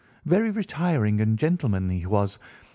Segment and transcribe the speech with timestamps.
[0.25, 2.39] Very retiring and gentlemanly he was.